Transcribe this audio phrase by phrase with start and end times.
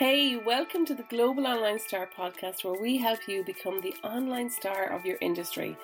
[0.00, 4.48] Hey, welcome to the Global Online Star podcast, where we help you become the online
[4.48, 5.76] star of your industry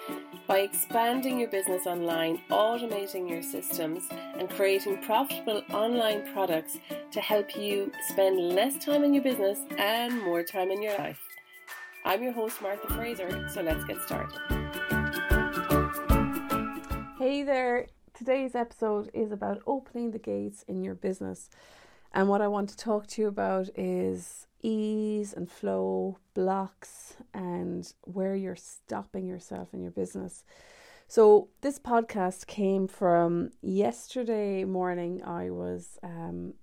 [0.47, 4.09] by expanding your business online, automating your systems,
[4.39, 6.79] and creating profitable online products
[7.11, 11.21] to help you spend less time in your business and more time in your life.
[12.07, 14.39] I'm your host, Martha Fraser, so let's get started.
[17.19, 21.51] Hey there, today's episode is about opening the gates in your business.
[22.17, 27.93] And what I want to talk to you about is ease and flow, blocks, and
[28.05, 30.43] where you're stopping yourself in your business.
[31.09, 35.23] So, this podcast came from yesterday morning.
[35.25, 36.55] I was um,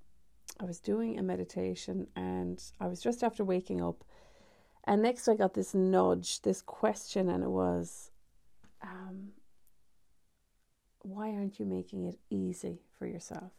[0.60, 4.04] I was doing a meditation and I was just after waking up.
[4.86, 8.10] And next, I got this nudge, this question, and it was,
[8.82, 9.34] um,
[11.04, 13.52] Why aren't you making it easy for yourself?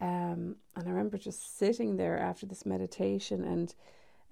[0.00, 3.74] Um, and I remember just sitting there after this meditation, and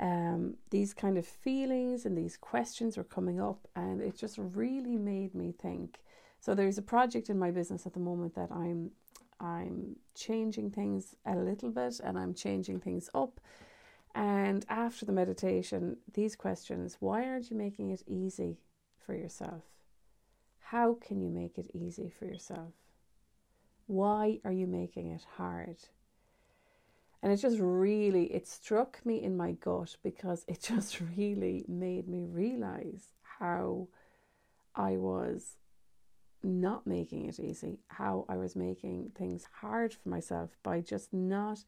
[0.00, 4.96] um, these kind of feelings and these questions were coming up, and it just really
[4.96, 6.00] made me think.
[6.40, 8.92] So there's a project in my business at the moment that I'm
[9.40, 13.40] I'm changing things a little bit, and I'm changing things up.
[14.14, 18.58] And after the meditation, these questions: Why aren't you making it easy
[19.04, 19.64] for yourself?
[20.60, 22.72] How can you make it easy for yourself?
[23.88, 25.78] Why are you making it hard?
[27.22, 32.06] And it just really, it struck me in my gut because it just really made
[32.06, 33.88] me realize how
[34.74, 35.56] I was
[36.42, 41.64] not making it easy, how I was making things hard for myself by just not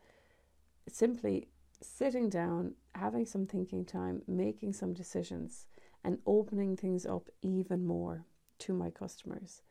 [0.88, 1.48] simply
[1.80, 5.66] sitting down, having some thinking time, making some decisions,
[6.05, 8.27] and opening things up even more
[8.58, 9.62] to my customers.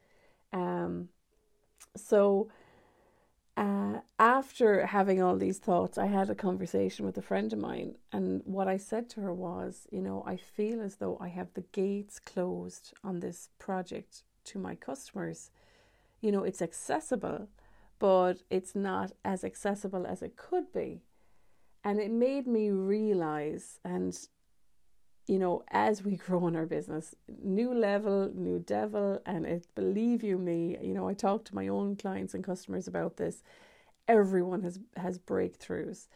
[0.52, 1.09] Um,
[1.95, 2.49] so,
[3.58, 7.95] uh, after having all these thoughts, I had a conversation with a friend of mine,
[8.11, 11.53] and what I said to her was, you know, I feel as though I have
[11.53, 15.51] the gates closed on this project to my customers.
[16.22, 17.50] You know, it's accessible,
[18.00, 21.01] but it's not as accessible as it could be.
[21.84, 24.18] And it made me realize, and
[25.29, 27.13] you know, as we grow in our business,
[27.44, 31.67] new level, new devil, and it, believe you me, you know, I talk to my
[31.67, 33.44] own clients and customers about this.
[34.07, 36.07] Everyone has has breakthroughs,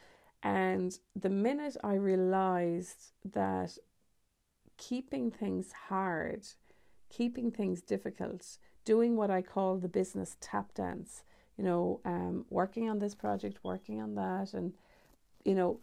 [0.42, 3.78] and the minute I realized that
[4.78, 6.48] keeping things hard,
[7.10, 11.22] keeping things difficult, doing what I call the business tap dance,
[11.56, 14.74] you know, um, working on this project, working on that, and
[15.46, 15.82] you know,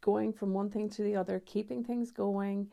[0.00, 2.68] going from one thing to the other, keeping things going.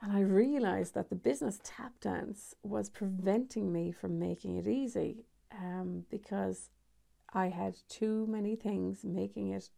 [0.00, 5.24] And I realized that the business tap dance was preventing me from making it easy
[5.52, 6.70] um, because
[7.32, 9.70] I had too many things making it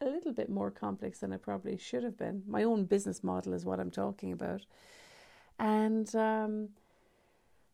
[0.00, 2.42] a little bit more complex than it probably should have been.
[2.46, 4.66] My own business model is what I'm talking about.
[5.58, 6.68] And um,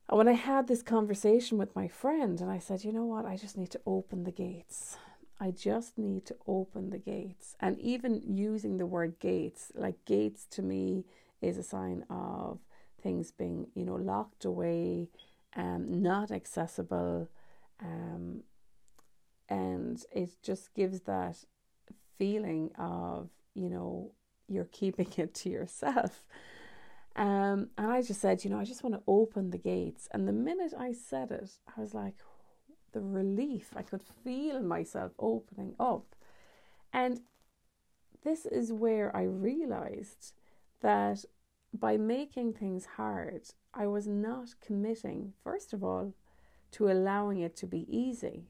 [0.08, 3.36] when I had this conversation with my friend, and I said, you know what, I
[3.36, 4.96] just need to open the gates.
[5.40, 7.56] I just need to open the gates.
[7.60, 11.04] And even using the word gates, like gates to me
[11.40, 12.60] is a sign of
[13.02, 15.08] things being, you know, locked away,
[15.56, 17.28] um, not accessible,
[17.82, 18.42] um,
[19.48, 21.36] and it just gives that
[22.18, 24.12] feeling of, you know,
[24.48, 26.24] you're keeping it to yourself.
[27.16, 30.08] Um, and I just said, you know, I just want to open the gates.
[30.10, 32.14] And the minute I said it, I was like,
[32.94, 33.74] the relief.
[33.76, 36.14] I could feel myself opening up.
[36.92, 37.20] And
[38.22, 40.32] this is where I realized
[40.80, 41.24] that
[41.72, 43.42] by making things hard,
[43.74, 46.14] I was not committing, first of all,
[46.72, 48.44] to allowing it to be easy,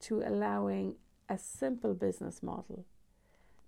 [0.00, 0.96] to allowing
[1.28, 2.84] a simple business model.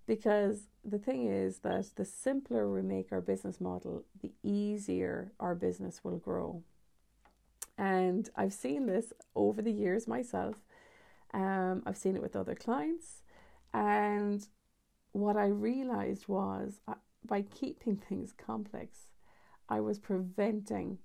[0.07, 5.55] Because the thing is that the simpler we make our business model, the easier our
[5.55, 6.63] business will grow.
[7.77, 10.57] And I've seen this over the years myself.
[11.33, 13.23] Um, I've seen it with other clients.
[13.73, 14.47] And
[15.13, 16.95] what I realized was uh,
[17.25, 19.11] by keeping things complex,
[19.69, 20.99] I was preventing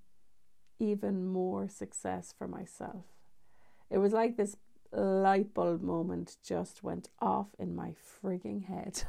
[0.80, 3.06] even more success for myself.
[3.90, 4.56] It was like this
[4.92, 7.94] light bulb moment just went off in my
[8.24, 9.04] frigging head.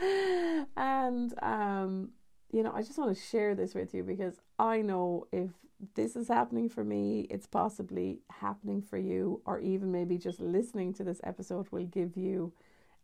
[0.76, 2.10] and um,
[2.50, 5.50] you know, I just want to share this with you because I know if
[5.94, 10.92] this is happening for me, it's possibly happening for you, or even maybe just listening
[10.94, 12.52] to this episode will give you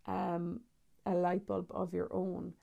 [0.07, 0.61] um,
[1.07, 2.55] a light bulb of your own.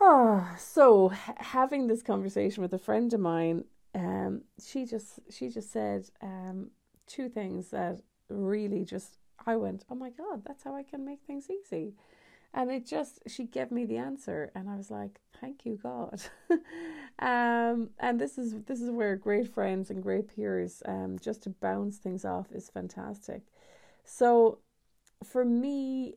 [0.58, 1.08] So
[1.38, 3.64] having this conversation with a friend of mine,
[3.94, 6.70] um, she just she just said um,
[7.06, 11.22] two things that really just I went, oh my God, that's how I can make
[11.26, 11.94] things easy.
[12.54, 16.22] And it just, she gave me the answer, and I was like, thank you, God.
[17.18, 21.50] um, and this is this is where great friends and great peers, um, just to
[21.50, 23.42] bounce things off, is fantastic.
[24.04, 24.58] So,
[25.22, 26.14] for me,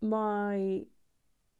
[0.00, 0.82] my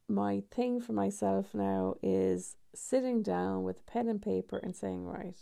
[0.08, 5.38] my thing for myself now is sitting down with pen and paper and saying, right,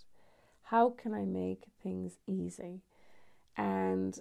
[0.65, 2.83] how can I make things easy?
[3.57, 4.19] And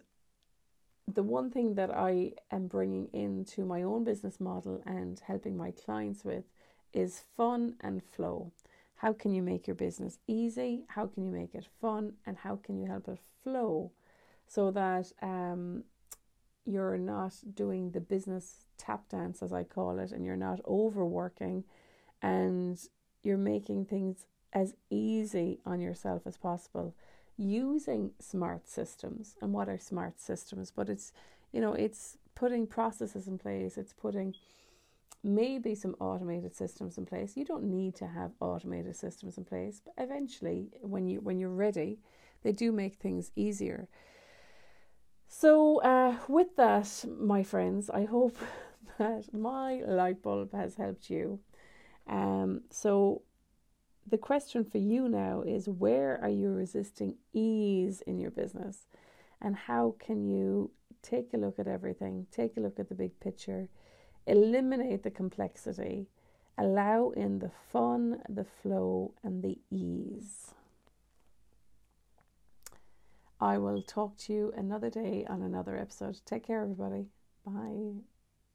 [1.08, 5.72] the one thing that I am bringing into my own business model and helping my
[5.72, 6.44] clients with
[6.94, 8.52] is fun and flow.
[8.98, 10.84] How can you make your business easy?
[10.88, 12.14] How can you make it fun?
[12.26, 13.92] And how can you help it flow
[14.48, 15.84] so that um,
[16.66, 21.64] you're not doing the business tap dance, as I call it, and you're not overworking
[22.22, 22.80] and
[23.24, 26.96] you're making things as easy on yourself as possible
[27.38, 29.36] using smart systems.
[29.42, 30.72] And what are smart systems?
[30.72, 31.14] But it's,
[31.52, 34.36] you know, it's putting processes in place, it's putting
[35.24, 37.36] maybe some automated systems in place.
[37.36, 41.50] You don't need to have automated systems in place, but eventually when you when you're
[41.50, 42.00] ready,
[42.44, 43.88] they do make things easier.
[45.28, 48.38] So uh, with that, my friends, I hope
[48.98, 51.40] that my light bulb has helped you.
[52.08, 53.24] Um, so
[54.10, 58.88] the question for you now is where are you resisting ease in your business?
[59.42, 60.72] And how can you
[61.02, 63.70] take a look at everything, take a look at the big picture,
[64.26, 66.08] eliminate the complexity,
[66.58, 70.54] allow in the fun, the flow, and the ease?
[73.40, 76.20] I will talk to you another day on another episode.
[76.26, 77.08] Take care, everybody.
[77.46, 78.02] Bye.